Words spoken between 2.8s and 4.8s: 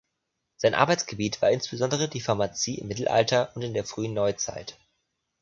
Mittelalter und in der frühen Neuzeit.